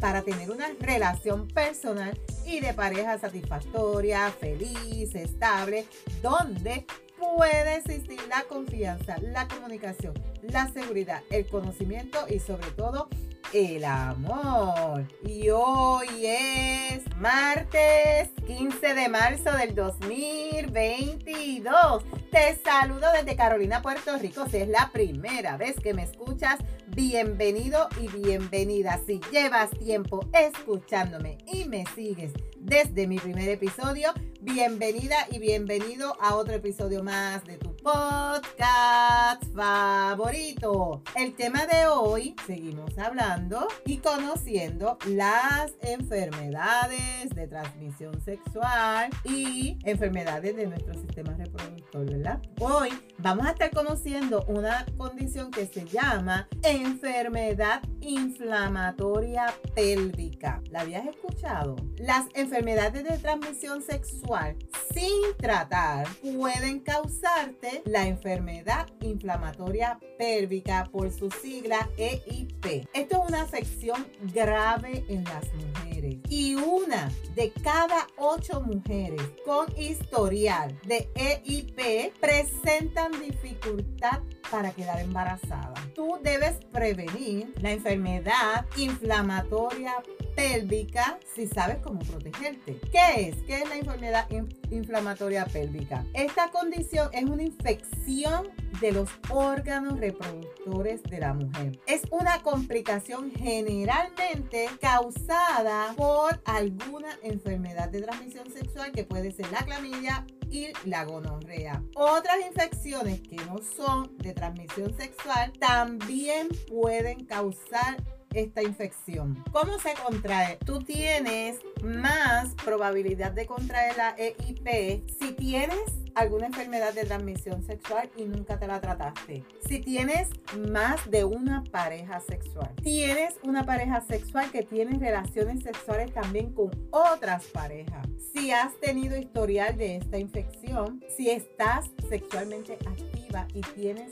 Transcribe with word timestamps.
para 0.00 0.22
tener 0.22 0.50
una 0.50 0.68
relación 0.80 1.46
personal 1.48 2.18
y 2.44 2.60
de 2.60 2.74
pareja 2.74 3.18
satisfactoria, 3.18 4.30
feliz, 4.30 5.14
estable, 5.14 5.86
donde 6.20 6.84
puede 7.16 7.76
existir 7.76 8.18
la 8.28 8.42
confianza, 8.42 9.16
la 9.18 9.46
comunicación, 9.46 10.14
la 10.42 10.68
seguridad, 10.72 11.22
el 11.30 11.46
conocimiento 11.46 12.26
y 12.28 12.40
sobre 12.40 12.72
todo 12.72 13.08
el 13.52 13.84
amor. 13.84 15.06
Y 15.24 15.50
hoy 15.50 16.26
es 16.26 17.04
martes 17.16 18.30
15 18.46 18.94
de 18.94 19.08
marzo 19.08 19.52
del 19.52 19.74
2022. 19.74 22.04
Te 22.30 22.58
saludo 22.64 23.10
desde 23.12 23.36
Carolina, 23.36 23.82
Puerto 23.82 24.16
Rico. 24.18 24.46
Si 24.50 24.56
es 24.56 24.68
la 24.68 24.90
primera 24.92 25.56
vez 25.56 25.76
que 25.78 25.94
me 25.94 26.02
escuchas, 26.02 26.58
bienvenido 26.94 27.88
y 28.00 28.08
bienvenida. 28.08 29.00
Si 29.06 29.20
llevas 29.30 29.70
tiempo 29.70 30.20
escuchándome 30.32 31.38
y 31.46 31.64
me 31.64 31.84
sigues 31.94 32.32
desde 32.58 33.06
mi 33.06 33.18
primer 33.18 33.48
episodio, 33.48 34.12
bienvenida 34.40 35.16
y 35.30 35.38
bienvenido 35.38 36.16
a 36.20 36.36
otro 36.36 36.54
episodio 36.54 37.02
más 37.02 37.44
de 37.44 37.56
tu 37.56 37.71
podcast 37.82 39.44
favorito. 39.54 41.02
El 41.16 41.34
tema 41.34 41.66
de 41.66 41.86
hoy, 41.86 42.36
seguimos 42.46 42.96
hablando 42.96 43.66
y 43.84 43.98
conociendo 43.98 44.98
las 45.06 45.72
enfermedades 45.80 47.30
de 47.34 47.48
transmisión 47.48 48.20
sexual 48.20 49.10
y 49.24 49.78
enfermedades 49.84 50.54
de 50.54 50.66
nuestro 50.66 50.94
sistema 50.94 51.34
reproductor, 51.34 52.06
¿verdad? 52.06 52.40
Hoy 52.60 52.90
vamos 53.18 53.46
a 53.46 53.50
estar 53.50 53.70
conociendo 53.72 54.44
una 54.46 54.86
condición 54.96 55.50
que 55.50 55.66
se 55.66 55.84
llama 55.84 56.48
enfermedad 56.62 57.82
inflamatoria 58.00 59.52
pélvica. 59.74 60.62
¿La 60.70 60.82
habías 60.82 61.06
escuchado? 61.06 61.76
Las 61.98 62.26
enfermedades 62.34 63.04
de 63.04 63.18
transmisión 63.18 63.82
sexual 63.82 64.56
sin 64.94 65.36
tratar 65.38 66.06
pueden 66.20 66.80
causarte 66.80 67.71
la 67.84 68.06
enfermedad 68.06 68.86
inflamatoria 69.00 69.98
pélvica 70.18 70.88
por 70.90 71.10
su 71.10 71.30
sigla 71.30 71.88
EIP. 71.96 72.88
Esto 72.92 73.22
es 73.22 73.28
una 73.28 73.42
afección 73.42 74.06
grave 74.34 75.04
en 75.08 75.24
las 75.24 75.44
mujeres 75.54 75.91
y 76.28 76.54
una 76.56 77.10
de 77.34 77.52
cada 77.62 78.06
ocho 78.16 78.60
mujeres 78.60 79.22
con 79.44 79.66
historial 79.78 80.78
de 80.84 81.08
EIP 81.14 82.14
presentan 82.20 83.12
dificultad 83.20 84.20
para 84.50 84.72
quedar 84.72 85.00
embarazada. 85.00 85.74
Tú 85.94 86.18
debes 86.22 86.56
prevenir 86.72 87.54
la 87.60 87.72
enfermedad 87.72 88.66
inflamatoria 88.76 89.94
pélvica 90.34 91.18
si 91.34 91.46
sabes 91.46 91.78
cómo 91.78 92.00
protegerte. 92.00 92.78
¿Qué 92.90 93.28
es? 93.28 93.36
¿Qué 93.44 93.62
es 93.62 93.68
la 93.68 93.76
enfermedad 93.76 94.28
inflamatoria 94.70 95.46
pélvica? 95.46 96.04
Esta 96.14 96.50
condición 96.50 97.08
es 97.12 97.24
una 97.24 97.42
infección 97.42 98.48
de 98.80 98.92
los 98.92 99.08
órganos 99.28 99.98
reproductores 99.98 101.02
de 101.04 101.18
la 101.18 101.34
mujer. 101.34 101.78
Es 101.86 102.02
una 102.10 102.42
complicación 102.42 103.30
generalmente 103.32 104.68
causada 104.80 105.94
por 105.96 106.40
alguna 106.44 107.08
enfermedad 107.22 107.88
de 107.88 108.02
transmisión 108.02 108.50
sexual 108.52 108.92
que 108.92 109.04
puede 109.04 109.32
ser 109.32 109.50
la 109.52 109.64
clamidia 109.64 110.26
y 110.50 110.68
la 110.84 111.04
gonorrea. 111.04 111.82
Otras 111.94 112.36
infecciones 112.46 113.20
que 113.20 113.36
no 113.36 113.58
son 113.58 114.16
de 114.18 114.34
transmisión 114.34 114.94
sexual 114.96 115.52
también 115.58 116.48
pueden 116.68 117.24
causar 117.24 118.02
esta 118.34 118.62
infección. 118.62 119.42
¿Cómo 119.52 119.78
se 119.78 119.94
contrae? 119.94 120.58
Tú 120.64 120.80
tienes 120.80 121.58
más 121.82 122.54
probabilidad 122.64 123.32
de 123.32 123.46
contraer 123.46 123.96
la 123.96 124.14
EIP 124.16 125.08
si 125.20 125.32
tienes 125.32 125.78
alguna 126.14 126.46
enfermedad 126.46 126.92
de 126.92 127.04
transmisión 127.04 127.64
sexual 127.64 128.10
y 128.16 128.24
nunca 128.24 128.58
te 128.58 128.66
la 128.66 128.80
trataste. 128.80 129.44
Si 129.66 129.80
tienes 129.80 130.28
más 130.68 131.10
de 131.10 131.24
una 131.24 131.64
pareja 131.64 132.20
sexual. 132.20 132.70
Tienes 132.82 133.34
una 133.42 133.64
pareja 133.64 134.02
sexual 134.02 134.50
que 134.50 134.62
tiene 134.62 134.98
relaciones 134.98 135.62
sexuales 135.62 136.12
también 136.12 136.52
con 136.52 136.70
otras 136.90 137.46
parejas. 137.46 138.06
Si 138.32 138.50
has 138.50 138.78
tenido 138.80 139.16
historial 139.16 139.76
de 139.76 139.96
esta 139.96 140.18
infección, 140.18 141.02
si 141.16 141.30
estás 141.30 141.90
sexualmente 142.08 142.78
activa 142.86 143.46
y 143.54 143.60
tienes 143.60 144.10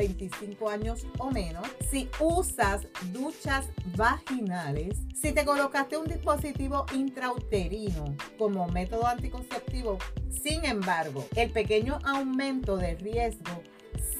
25 0.00 0.70
años 0.70 1.06
o 1.18 1.30
menos, 1.30 1.66
si 1.90 2.08
usas 2.20 2.86
duchas 3.12 3.68
vaginales, 3.96 4.96
si 5.14 5.32
te 5.32 5.44
colocaste 5.44 5.98
un 5.98 6.06
dispositivo 6.06 6.86
intrauterino 6.94 8.16
como 8.38 8.66
método 8.68 9.06
anticonceptivo, 9.06 9.98
sin 10.30 10.64
embargo, 10.64 11.26
el 11.36 11.50
pequeño 11.50 11.98
aumento 12.04 12.78
de 12.78 12.94
riesgo 12.94 13.62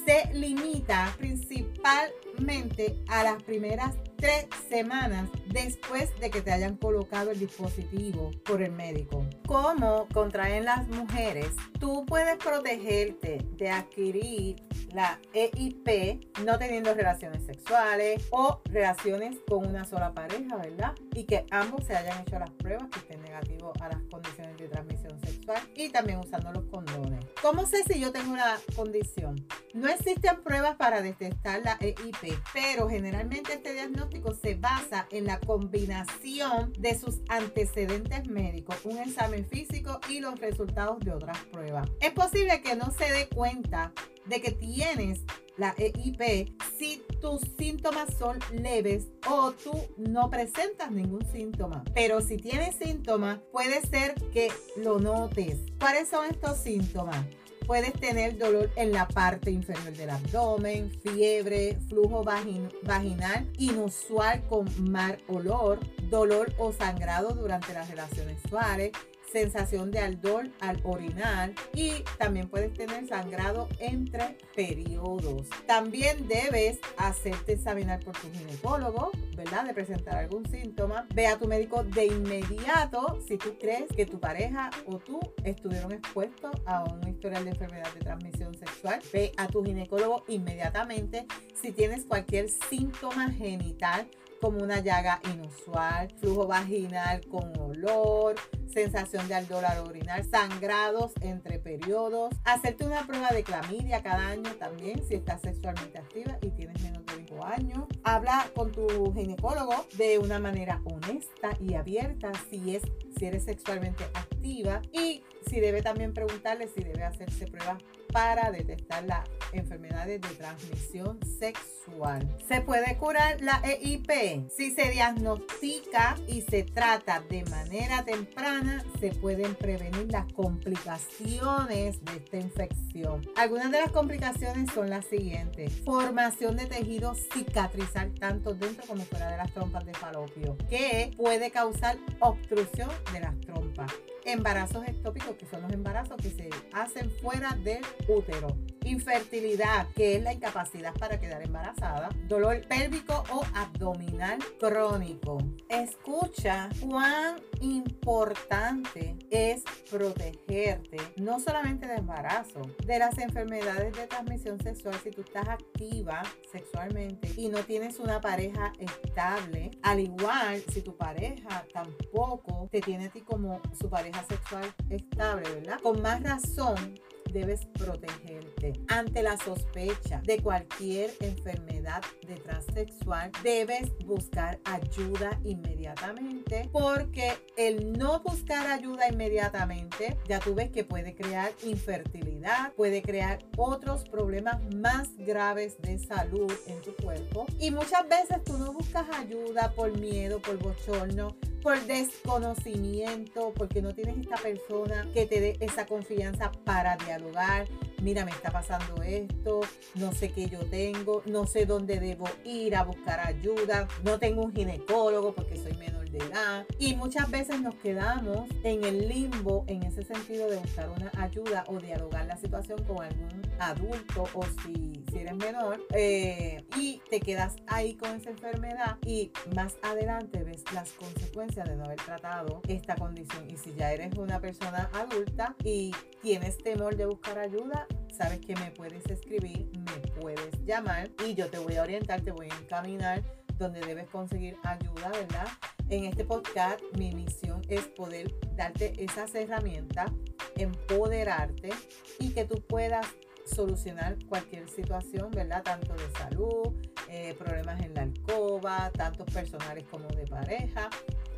se 0.04 0.30
limita 0.34 1.14
principalmente 1.19 3.02
a 3.08 3.24
las 3.24 3.42
primeras 3.42 3.96
tres 4.16 4.46
semanas 4.69 5.30
después 5.46 6.10
de 6.20 6.30
que 6.30 6.42
te 6.42 6.52
hayan 6.52 6.76
colocado 6.76 7.30
el 7.30 7.38
dispositivo 7.38 8.32
por 8.44 8.60
el 8.60 8.72
médico. 8.72 9.24
¿Cómo 9.46 10.06
contraen 10.12 10.66
las 10.66 10.86
mujeres? 10.88 11.48
Tú 11.78 12.04
puedes 12.06 12.36
protegerte 12.36 13.46
de 13.56 13.70
adquirir 13.70 14.56
la 14.92 15.20
EIP 15.32 16.40
no 16.44 16.58
teniendo 16.58 16.94
relaciones 16.94 17.44
sexuales 17.44 18.26
o 18.30 18.60
relaciones 18.64 19.38
con 19.48 19.66
una 19.66 19.84
sola 19.84 20.12
pareja, 20.12 20.56
¿verdad? 20.56 20.94
Y 21.14 21.24
que 21.24 21.46
ambos 21.50 21.84
se 21.86 21.96
hayan 21.96 22.22
hecho 22.22 22.38
las 22.38 22.50
pruebas 22.50 22.88
que 22.90 23.00
estén 23.00 23.22
negativos 23.22 23.72
a 23.80 23.88
las 23.88 24.02
condiciones 24.10 24.39
de 24.60 24.69
transmisión 24.69 25.19
sexual 25.21 25.60
y 25.75 25.88
también 25.88 26.19
usando 26.19 26.53
los 26.53 26.65
condones. 26.65 27.25
¿Cómo 27.41 27.66
sé 27.66 27.82
si 27.84 28.00
yo 28.00 28.12
tengo 28.12 28.32
una 28.32 28.56
condición? 28.76 29.47
No 29.75 29.88
existen 29.88 30.43
pruebas 30.43 30.76
para 30.76 31.03
detectar 31.03 31.62
la 31.62 31.76
EIP, 31.81 32.38
pero 32.53 32.88
generalmente 32.88 33.54
este 33.54 33.73
diagnóstico 33.73 34.34
se 34.34 34.55
basa 34.55 35.06
en 35.11 35.26
la 35.26 35.40
combinación 35.40 36.73
de 36.79 36.99
sus 36.99 37.20
antecedentes 37.29 38.29
médicos, 38.29 38.76
un 38.84 38.99
examen 38.99 39.46
físico 39.46 40.00
y 40.08 40.20
los 40.20 40.38
resultados 40.38 41.00
de 41.00 41.12
otras 41.12 41.38
pruebas. 41.46 41.88
Es 42.00 42.12
posible 42.12 42.62
que 42.62 42.76
no 42.76 42.90
se 42.90 43.11
dé 43.12 43.29
cuenta 43.29 43.93
de 44.26 44.40
que 44.40 44.52
tienes 44.52 45.25
la 45.56 45.75
EIP 45.76 46.52
si 46.79 47.02
tus 47.20 47.43
síntomas 47.58 48.08
son 48.19 48.38
leves 48.52 49.08
o 49.29 49.52
tú 49.52 49.73
no 49.97 50.31
presentas 50.31 50.91
ningún 50.91 51.25
síntoma. 51.31 51.85
Pero 51.94 52.20
si 52.20 52.37
tienes 52.37 52.76
síntomas, 52.76 53.41
puede 53.52 53.81
ser 53.82 54.14
que 54.32 54.49
lo 54.76 54.99
notes. 54.99 55.58
¿Cuáles 55.79 56.08
son 56.08 56.26
estos 56.26 56.58
síntomas? 56.58 57.25
Puedes 57.67 57.93
tener 57.93 58.37
dolor 58.37 58.70
en 58.75 58.91
la 58.91 59.06
parte 59.06 59.50
inferior 59.50 59.93
del 59.93 60.11
abdomen, 60.11 60.91
fiebre, 61.02 61.79
flujo 61.88 62.25
vaginal 62.25 63.49
inusual 63.58 64.43
con 64.49 64.67
mal 64.91 65.19
olor, 65.29 65.79
dolor 66.08 66.53
o 66.58 66.73
sangrado 66.73 67.32
durante 67.35 67.73
las 67.73 67.88
relaciones 67.88 68.41
sexuales, 68.41 68.91
sensación 69.32 69.91
de 69.91 70.00
ardor 70.00 70.50
al 70.61 70.81
orinar 70.85 71.53
y 71.75 72.03
también 72.19 72.49
puedes 72.49 72.73
tener 72.75 73.06
sangrado 73.06 73.69
entre 73.79 74.38
periodos. 74.55 75.49
También 75.67 76.29
debes 76.29 76.79
hacerte 76.97 77.55
examinar 77.55 78.00
por 78.00 78.17
tu 78.17 78.31
ginecólogo, 78.32 79.11
¿verdad? 79.37 79.65
De 79.65 79.75
presentar 79.75 80.17
algún 80.17 80.47
síntoma. 80.50 81.06
Ve 81.15 81.27
a 81.27 81.38
tu 81.38 81.47
médico 81.47 81.85
de 81.85 82.06
inmediato 82.06 83.21
si 83.27 83.38
tú 83.38 83.56
crees 83.59 83.88
que 83.97 84.06
tu 84.06 84.19
pareja 84.19 84.71
o 84.87 84.99
tú 84.99 85.21
estuvieron 85.44 85.93
expuestos 85.93 86.50
a 86.67 86.85
un 86.85 87.09
historial 87.09 87.44
de 87.44 87.50
enfermedad 87.50 87.93
de 87.94 88.00
transmisión 88.00 88.56
sexual. 88.56 89.00
Ve 89.12 89.32
a 89.37 89.47
tu 89.47 89.65
ginecólogo 89.65 90.25
inmediatamente 90.29 91.27
si 91.61 91.73
tienes 91.73 92.05
cualquier 92.05 92.49
síntoma 92.49 93.31
genital 93.31 94.09
como 94.40 94.62
una 94.62 94.81
llaga 94.81 95.20
inusual, 95.32 96.08
flujo 96.19 96.46
vaginal 96.46 97.20
con 97.28 97.56
olor, 97.60 98.37
sensación 98.72 99.26
de 99.28 99.34
ardor 99.34 99.64
al 99.64 99.78
orinar, 99.87 100.25
sangrados 100.25 101.12
entre 101.20 101.58
periodos, 101.58 102.34
hacerte 102.44 102.84
una 102.84 103.06
prueba 103.06 103.28
de 103.31 103.42
clamidia 103.42 104.02
cada 104.02 104.28
año 104.28 104.50
también 104.58 105.06
si 105.06 105.14
estás 105.14 105.40
sexualmente 105.40 105.98
activa 105.98 106.38
y 106.42 106.50
tienes 106.50 106.81
menos 106.82 107.04
de 107.06 107.26
5 107.26 107.44
años. 107.44 107.84
Habla 108.04 108.46
con 108.54 108.72
tu 108.72 109.12
ginecólogo 109.12 109.87
de 109.96 110.19
una 110.19 110.38
manera 110.38 110.81
honesta 110.84 111.50
y 111.60 111.75
abierta 111.75 112.32
si 112.48 112.76
es 112.76 112.82
si 113.16 113.26
eres 113.26 113.44
sexualmente 113.44 114.04
activa 114.14 114.39
y 114.42 115.22
si 115.48 115.60
debe 115.60 115.82
también 115.82 116.12
preguntarle 116.12 116.69
si 116.69 116.82
debe 116.82 117.04
hacerse 117.04 117.46
pruebas 117.46 117.82
para 118.12 118.50
detectar 118.50 119.04
las 119.04 119.28
enfermedades 119.52 120.20
de 120.20 120.28
transmisión 120.31 121.19
sexual. 121.38 122.28
Se 122.48 122.60
puede 122.60 122.96
curar 122.96 123.40
la 123.40 123.60
EIP 123.64 124.48
si 124.50 124.72
se 124.72 124.90
diagnostica 124.90 126.16
y 126.26 126.42
se 126.42 126.64
trata 126.64 127.20
de 127.28 127.44
manera 127.44 128.04
temprana, 128.04 128.84
se 128.98 129.10
pueden 129.10 129.54
prevenir 129.54 130.10
las 130.10 130.31
complicaciones 130.32 132.04
de 132.04 132.16
esta 132.16 132.36
infección. 132.36 133.28
Algunas 133.36 133.70
de 133.70 133.81
las 133.81 133.93
complicaciones 133.93 134.70
son 134.72 134.90
las 134.90 135.06
siguientes: 135.06 135.81
formación 135.84 136.56
de 136.56 136.66
tejido 136.66 137.14
cicatrizal 137.14 138.12
tanto 138.14 138.54
dentro 138.54 138.86
como 138.86 139.04
fuera 139.04 139.31
de 139.31 139.36
las 139.36 139.52
trompas 139.52 139.86
de 139.86 139.94
falopio, 139.94 140.56
que 140.69 141.12
puede 141.16 141.50
causar 141.50 141.96
obstrucción 142.20 142.90
de 143.12 143.20
las 143.20 143.38
trompas 143.40 143.93
embarazos 144.25 144.87
ectópicos, 144.87 145.37
que 145.37 145.46
son 145.46 145.62
los 145.62 145.72
embarazos 145.72 146.17
que 146.17 146.31
se 146.31 146.50
hacen 146.72 147.11
fuera 147.11 147.56
del 147.62 147.84
útero. 148.08 148.56
Infertilidad, 148.85 149.88
que 149.94 150.17
es 150.17 150.23
la 150.23 150.32
incapacidad 150.32 150.93
para 150.94 151.21
quedar 151.21 151.43
embarazada. 151.43 152.09
Dolor 152.27 152.61
pélvico 152.67 153.25
o 153.32 153.43
abdominal 153.55 154.38
crónico. 154.59 155.38
Escucha 155.69 156.69
cuán 156.81 157.37
importante 157.61 159.17
es 159.31 159.62
protegerte, 159.91 160.97
no 161.17 161.38
solamente 161.38 161.87
de 161.87 161.97
embarazo, 161.97 162.62
de 162.87 162.99
las 162.99 163.19
enfermedades 163.19 163.94
de 163.97 164.06
transmisión 164.06 164.61
sexual 164.62 164.94
si 165.03 165.11
tú 165.11 165.23
estás 165.23 165.49
activa 165.49 166.23
sexualmente 166.50 167.31
y 167.37 167.49
no 167.49 167.59
tienes 167.61 167.99
una 167.99 168.21
pareja 168.21 168.73
estable. 168.79 169.71
Al 169.82 170.00
igual, 170.00 170.62
si 170.73 170.82
tu 170.82 170.97
pareja 170.97 171.65
tampoco 171.73 172.69
te 172.71 172.81
tiene 172.81 173.06
a 173.06 173.11
ti 173.11 173.21
como 173.21 173.61
su 173.79 173.88
pareja 173.88 174.25
sexual 174.29 174.75
estable, 174.88 175.49
¿verdad? 175.50 175.81
Con 175.82 176.00
más 176.03 176.23
razón 176.23 176.94
debes 177.32 177.67
protegerte. 177.67 178.73
Ante 178.88 179.23
la 179.23 179.37
sospecha 179.37 180.21
de 180.25 180.43
cualquier 180.43 181.11
enfermedad 181.21 182.03
de 182.27 182.35
transexual, 182.37 183.31
debes 183.43 183.91
buscar 184.05 184.59
ayuda 184.65 185.38
inmediatamente 185.44 186.69
porque 186.73 187.32
el 187.56 187.93
no 187.93 188.21
buscar 188.21 188.67
ayuda 188.71 189.09
inmediatamente, 189.09 190.17
ya 190.29 190.41
tú 190.41 190.55
ves 190.55 190.71
que 190.71 190.85
puede 190.85 191.15
crear 191.15 191.53
infertilidad, 191.65 192.73
puede 192.75 193.03
crear 193.03 193.38
otros 193.56 194.05
problemas 194.05 194.61
más 194.75 195.17
graves 195.17 195.81
de 195.82 195.99
salud 195.99 196.53
en 196.67 196.81
tu 196.82 196.94
cuerpo 196.97 197.47
y 197.59 197.71
muchas 197.71 198.09
veces 198.09 198.43
tú 198.44 198.59
no 198.59 198.73
buscas 198.73 199.06
ayuda 199.19 199.73
por 199.75 199.99
miedo, 199.99 200.41
por 200.41 200.59
bochorno, 200.59 201.37
por 201.62 201.80
desconocimiento, 201.82 203.52
porque 203.56 203.82
no 203.82 203.94
tienes 203.94 204.18
esta 204.18 204.36
persona 204.36 205.08
que 205.12 205.26
te 205.26 205.40
dé 205.40 205.56
esa 205.60 205.86
confianza 205.86 206.50
para 206.64 206.96
dialogar. 206.96 207.66
Mira, 208.02 208.25
me 208.25 208.31
está 208.31 208.50
pasando 208.50 209.02
esto, 209.02 209.61
no 209.94 210.12
sé 210.12 210.32
qué 210.32 210.49
yo 210.49 210.61
tengo, 210.61 211.23
no 211.26 211.47
sé 211.47 211.67
dónde 211.67 212.00
debo 212.00 212.26
ir 212.44 212.75
a 212.75 212.85
buscar 212.85 213.20
ayuda, 213.20 213.88
no 214.05 214.19
tengo 214.19 214.43
un 214.43 214.55
ginecólogo 214.55 215.35
porque 215.35 215.56
soy 215.56 215.75
menor 215.75 216.08
de 216.11 216.19
edad. 216.19 216.67
Y 216.79 216.94
muchas 216.94 217.31
veces 217.31 217.61
nos 217.61 217.75
quedamos 217.76 218.49
en 218.64 218.85
el 218.85 219.08
limbo 219.08 219.64
en 219.67 219.82
ese 219.82 220.02
sentido 220.02 220.49
de 220.49 220.56
buscar 220.56 220.88
una 220.91 221.11
ayuda 221.19 221.64
o 221.69 221.79
dialogar 221.79 222.26
la 222.26 222.37
situación 222.37 222.82
con 222.85 223.02
algún 223.02 223.43
adulto 223.58 224.25
o 224.35 224.44
si, 224.64 225.05
si 225.11 225.19
eres 225.19 225.37
menor 225.37 225.87
eh, 225.94 226.64
y 226.76 227.00
te 227.11 227.20
quedas 227.20 227.56
ahí 227.67 227.94
con 227.94 228.11
esa 228.17 228.31
enfermedad 228.31 228.96
y 229.05 229.31
más 229.55 229.76
adelante 229.82 230.43
ves 230.43 230.64
las 230.73 230.93
consecuencias 230.93 231.69
de 231.69 231.76
no 231.76 231.85
haber 231.85 232.00
tratado 232.00 232.62
esta 232.69 232.96
condición. 232.96 233.49
Y 233.50 233.56
si 233.56 233.75
ya 233.75 233.93
eres 233.93 234.17
una 234.17 234.41
persona 234.41 234.91
adulta 234.94 235.55
y 235.64 235.93
tienes 236.23 236.58
temor 236.58 236.96
de 236.96 237.06
buscar 237.06 237.38
ayuda, 237.38 237.87
sabes 238.12 238.40
que 238.40 238.54
me 238.56 238.70
puedes 238.70 239.04
escribir, 239.06 239.70
me 239.78 240.10
puedes 240.20 240.64
llamar 240.64 241.10
y 241.26 241.34
yo 241.34 241.48
te 241.48 241.58
voy 241.58 241.76
a 241.76 241.82
orientar, 241.82 242.20
te 242.20 242.30
voy 242.30 242.48
a 242.50 242.56
encaminar 242.56 243.22
donde 243.58 243.80
debes 243.80 244.08
conseguir 244.08 244.56
ayuda, 244.64 245.10
¿verdad? 245.10 245.46
En 245.90 246.04
este 246.04 246.24
podcast 246.24 246.80
mi 246.96 247.14
misión 247.14 247.62
es 247.68 247.86
poder 247.88 248.34
darte 248.56 248.92
esas 249.02 249.34
herramientas, 249.34 250.10
empoderarte 250.56 251.70
y 252.18 252.30
que 252.30 252.44
tú 252.44 252.62
puedas 252.66 253.06
solucionar 253.44 254.16
cualquier 254.26 254.68
situación, 254.68 255.30
¿verdad? 255.30 255.62
Tanto 255.62 255.92
de 255.94 256.10
salud, 256.18 256.74
eh, 257.08 257.34
problemas 257.38 257.80
en 257.82 257.94
la 257.94 258.02
alcoba, 258.02 258.90
tanto 258.96 259.26
personales 259.26 259.84
como 259.90 260.06
de 260.08 260.26
pareja. 260.26 260.88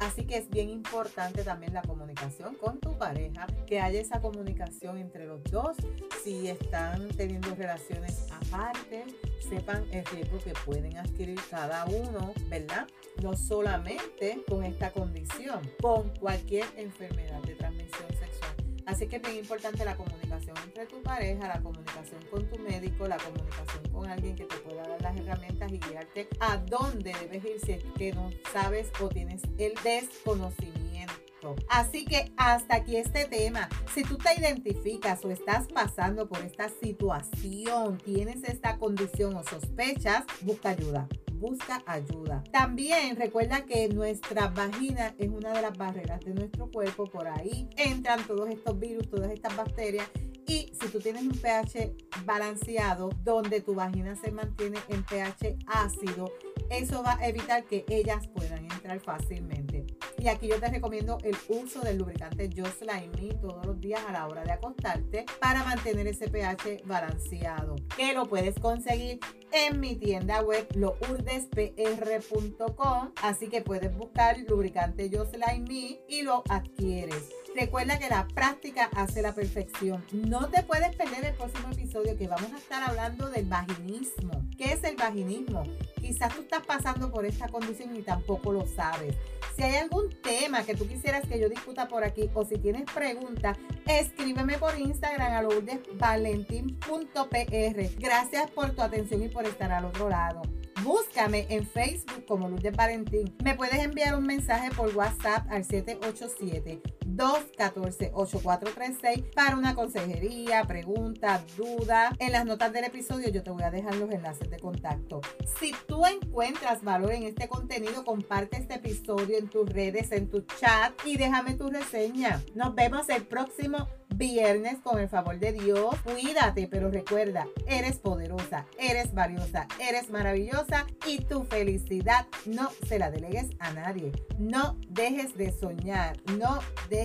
Así 0.02 0.24
que 0.24 0.36
es 0.36 0.50
bien 0.50 0.68
importante 0.68 1.44
también 1.44 1.72
la 1.72 1.82
comunicación 1.82 2.56
con 2.56 2.80
tu 2.80 2.98
pareja, 2.98 3.46
que 3.66 3.80
haya 3.80 4.00
esa 4.00 4.20
comunicación 4.20 4.98
entre 4.98 5.26
los 5.26 5.44
dos. 5.44 5.76
Si 6.24 6.48
están 6.48 7.06
teniendo 7.10 7.54
relaciones 7.54 8.26
aparte, 8.32 9.04
sepan 9.48 9.86
el 9.92 10.04
riesgo 10.06 10.38
que 10.38 10.54
pueden 10.66 10.96
adquirir 10.98 11.38
cada 11.48 11.84
uno, 11.84 12.34
¿verdad? 12.48 12.88
No 13.22 13.36
solamente 13.36 14.42
con 14.48 14.64
esta 14.64 14.90
condición, 14.90 15.70
con 15.80 16.08
cualquier 16.16 16.66
enfermedad 16.76 17.40
de 17.42 17.54
transmisión 17.54 18.08
sexual. 18.08 18.56
Así 18.86 19.06
que 19.06 19.16
es 19.16 19.22
bien 19.22 19.36
importante 19.36 19.84
la 19.84 19.96
comunicación 19.96 20.56
entre 20.64 20.86
tu 20.86 21.00
pareja, 21.02 21.46
la 21.46 21.60
comunicación 21.60 22.20
con 22.28 22.44
tu 22.48 22.58
médico, 22.58 23.06
la 23.06 23.18
comunicación 23.18 23.88
con 23.92 24.10
alguien 24.10 24.34
que 24.34 24.46
te 24.46 24.56
pueda 24.56 24.82
dar 24.82 25.00
las 25.00 25.16
herramientas 25.16 25.61
y 25.74 25.78
guiarte 25.78 26.28
a 26.40 26.56
dónde 26.58 27.12
debes 27.20 27.44
ir 27.44 27.60
si 27.64 27.72
es 27.72 27.84
que 27.96 28.12
no 28.12 28.30
sabes 28.52 28.90
o 29.00 29.08
tienes 29.08 29.42
el 29.58 29.74
desconocimiento. 29.82 31.56
Así 31.68 32.04
que 32.04 32.32
hasta 32.36 32.76
aquí 32.76 32.96
este 32.96 33.24
tema. 33.24 33.68
Si 33.94 34.04
tú 34.04 34.16
te 34.16 34.38
identificas 34.38 35.24
o 35.24 35.30
estás 35.30 35.66
pasando 35.68 36.28
por 36.28 36.38
esta 36.42 36.68
situación, 36.68 37.98
tienes 37.98 38.44
esta 38.44 38.78
condición 38.78 39.34
o 39.36 39.42
sospechas, 39.42 40.24
busca 40.42 40.70
ayuda 40.70 41.08
busca 41.42 41.82
ayuda. 41.86 42.44
También 42.52 43.16
recuerda 43.16 43.66
que 43.66 43.88
nuestra 43.88 44.46
vagina 44.46 45.12
es 45.18 45.28
una 45.28 45.52
de 45.52 45.60
las 45.60 45.76
barreras 45.76 46.20
de 46.20 46.34
nuestro 46.34 46.70
cuerpo. 46.70 47.04
Por 47.04 47.26
ahí 47.26 47.68
entran 47.76 48.24
todos 48.28 48.48
estos 48.48 48.78
virus, 48.78 49.10
todas 49.10 49.32
estas 49.32 49.56
bacterias. 49.56 50.08
Y 50.46 50.72
si 50.80 50.88
tú 50.88 51.00
tienes 51.00 51.22
un 51.22 51.32
pH 51.32 51.94
balanceado, 52.24 53.10
donde 53.22 53.60
tu 53.60 53.74
vagina 53.74 54.16
se 54.16 54.30
mantiene 54.30 54.78
en 54.88 55.04
pH 55.04 55.58
ácido, 55.66 56.32
eso 56.70 57.02
va 57.02 57.18
a 57.18 57.28
evitar 57.28 57.64
que 57.64 57.84
ellas 57.88 58.26
puedan 58.28 58.64
entrar 58.64 58.98
fácilmente. 59.00 59.84
Y 60.18 60.28
aquí 60.28 60.48
yo 60.48 60.58
te 60.60 60.68
recomiendo 60.68 61.18
el 61.22 61.36
uso 61.48 61.80
del 61.80 61.98
lubricante 61.98 62.48
Just 62.54 62.82
Me 62.82 63.34
todos 63.34 63.66
los 63.66 63.80
días 63.80 64.00
a 64.08 64.12
la 64.12 64.28
hora 64.28 64.44
de 64.44 64.52
acostarte 64.52 65.24
para 65.40 65.64
mantener 65.64 66.06
ese 66.06 66.28
pH 66.28 66.82
balanceado. 66.84 67.74
Que 67.96 68.12
lo 68.14 68.28
puedes 68.28 68.56
conseguir 68.58 69.18
en 69.52 69.80
mi 69.80 69.96
tienda 69.96 70.42
web 70.42 70.68
lourdespr.com. 70.74 73.12
Así 73.22 73.48
que 73.48 73.62
puedes 73.62 73.96
buscar 73.96 74.38
lubricante 74.48 75.10
Just 75.12 75.36
Me 75.68 76.00
y 76.08 76.22
lo 76.22 76.44
adquieres. 76.48 77.41
Recuerda 77.54 77.98
que 77.98 78.08
la 78.08 78.26
práctica 78.28 78.88
hace 78.96 79.20
la 79.20 79.34
perfección. 79.34 80.02
No 80.12 80.48
te 80.48 80.62
puedes 80.62 80.96
perder 80.96 81.26
el 81.26 81.34
próximo 81.34 81.68
episodio 81.70 82.16
que 82.16 82.26
vamos 82.26 82.50
a 82.52 82.56
estar 82.56 82.82
hablando 82.82 83.28
del 83.28 83.44
vaginismo. 83.44 84.42
¿Qué 84.56 84.72
es 84.72 84.82
el 84.84 84.96
vaginismo? 84.96 85.62
Quizás 86.00 86.34
tú 86.34 86.40
estás 86.42 86.64
pasando 86.64 87.10
por 87.10 87.26
esta 87.26 87.48
condición 87.48 87.94
y 87.94 88.00
tampoco 88.02 88.52
lo 88.52 88.66
sabes. 88.66 89.16
Si 89.54 89.62
hay 89.62 89.76
algún 89.76 90.08
tema 90.22 90.64
que 90.64 90.74
tú 90.74 90.88
quisieras 90.88 91.28
que 91.28 91.38
yo 91.38 91.50
discuta 91.50 91.88
por 91.88 92.04
aquí 92.04 92.30
o 92.32 92.46
si 92.46 92.56
tienes 92.56 92.84
preguntas, 92.90 93.58
escríbeme 93.86 94.56
por 94.56 94.78
Instagram 94.78 95.32
a 95.32 95.42
lourdesvalentín.pr. 95.42 97.98
Gracias 97.98 98.50
por 98.50 98.70
tu 98.70 98.80
atención 98.80 99.22
y 99.22 99.28
por 99.28 99.44
estar 99.44 99.70
al 99.72 99.84
otro 99.84 100.08
lado. 100.08 100.40
Búscame 100.82 101.46
en 101.50 101.66
Facebook 101.66 102.24
como 102.26 102.48
Lourdes 102.48 102.74
Valentín. 102.74 103.36
Me 103.44 103.54
puedes 103.54 103.78
enviar 103.78 104.16
un 104.16 104.26
mensaje 104.26 104.70
por 104.70 104.96
WhatsApp 104.96 105.46
al 105.50 105.64
787 105.64 106.80
214-8436 107.22 109.32
para 109.32 109.56
una 109.56 109.76
consejería, 109.76 110.64
pregunta, 110.64 111.40
duda. 111.56 112.10
En 112.18 112.32
las 112.32 112.44
notas 112.44 112.72
del 112.72 112.82
episodio 112.84 113.28
yo 113.28 113.44
te 113.44 113.52
voy 113.52 113.62
a 113.62 113.70
dejar 113.70 113.94
los 113.94 114.10
enlaces 114.10 114.50
de 114.50 114.58
contacto. 114.58 115.20
Si 115.60 115.72
tú 115.86 116.04
encuentras 116.04 116.82
valor 116.82 117.12
en 117.12 117.22
este 117.22 117.48
contenido, 117.48 118.04
comparte 118.04 118.56
este 118.56 118.74
episodio 118.74 119.38
en 119.38 119.48
tus 119.48 119.68
redes, 119.68 120.10
en 120.10 120.28
tu 120.28 120.40
chat 120.40 120.92
y 121.04 121.16
déjame 121.16 121.54
tu 121.54 121.70
reseña. 121.70 122.42
Nos 122.56 122.74
vemos 122.74 123.08
el 123.08 123.24
próximo 123.24 123.86
viernes 124.16 124.78
con 124.80 124.98
el 124.98 125.08
favor 125.08 125.38
de 125.38 125.52
Dios. 125.52 125.94
Cuídate, 126.04 126.68
pero 126.68 126.90
recuerda, 126.90 127.46
eres 127.66 127.98
poderosa, 127.98 128.66
eres 128.78 129.14
valiosa, 129.14 129.66
eres 129.80 130.10
maravillosa 130.10 130.86
y 131.06 131.18
tu 131.18 131.44
felicidad 131.44 132.26
no 132.46 132.70
se 132.88 132.98
la 132.98 133.10
delegues 133.10 133.50
a 133.58 133.72
nadie. 133.72 134.12
No 134.38 134.78
dejes 134.88 135.36
de 135.36 135.52
soñar, 135.52 136.16
no 136.38 136.60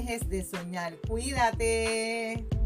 dejes 0.07 0.29
de 0.29 0.43
soñar. 0.43 0.95
Cuídate. 1.07 2.56